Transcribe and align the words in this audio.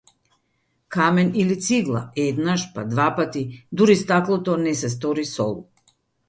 Камен 0.95 1.27
или 1.43 1.55
цигла, 1.65 2.01
еднаш, 2.25 2.61
па 2.77 2.81
двапати, 2.93 3.43
дури 3.79 3.95
стаклото 4.01 4.57
не 4.65 4.75
се 4.81 4.89
стори 4.95 5.25
сол. 5.35 5.55